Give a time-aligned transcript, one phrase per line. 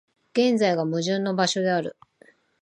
[0.33, 1.95] 現在が矛盾の場所である。